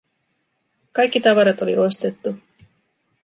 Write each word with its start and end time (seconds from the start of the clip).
Kaikki 0.91 1.19
tavarat 1.21 1.61
oli 1.61 1.77
ostettu. 1.77 2.37